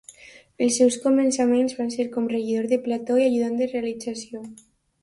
Els 0.67 0.77
seus 0.79 0.95
començaments 1.03 1.77
van 1.81 1.93
ser 1.97 2.07
com 2.17 2.33
regidor 2.33 2.71
de 2.73 2.81
plató 2.89 3.23
i 3.23 3.29
ajudant 3.31 3.63
de 3.63 3.71
realització. 3.77 4.45